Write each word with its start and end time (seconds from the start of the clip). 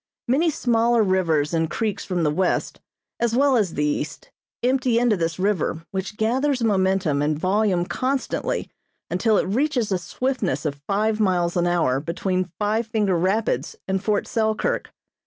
Many 0.27 0.49
smaller 0.49 1.03
rivers 1.03 1.53
and 1.53 1.69
creeks 1.69 2.03
from 2.05 2.23
the 2.23 2.31
west 2.31 2.81
as 3.19 3.35
well 3.35 3.55
as 3.55 3.75
the 3.75 3.85
east 3.85 4.31
empty 4.63 4.97
into 4.97 5.15
this 5.15 5.37
river 5.37 5.85
which 5.91 6.17
gathers 6.17 6.63
momentum 6.63 7.21
and 7.21 7.37
volume 7.37 7.85
constantly 7.85 8.71
until 9.11 9.37
it 9.37 9.43
reaches 9.45 9.91
a 9.91 9.99
swiftness 9.99 10.65
of 10.65 10.81
five 10.87 11.19
miles 11.19 11.55
an 11.55 11.67
hour 11.67 11.99
between 11.99 12.51
Five 12.57 12.87
Finger 12.87 13.15
Rapids 13.15 13.75
and 13.87 14.03
Fort 14.03 14.25
Selkirk. 14.25 14.91